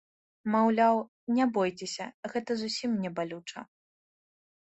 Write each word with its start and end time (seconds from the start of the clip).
Маўляў, 0.53 0.95
не 1.39 1.45
бойцеся, 1.57 2.07
гэта 2.33 2.51
зусім 2.63 2.91
не 3.05 3.13
балюча! 3.21 3.59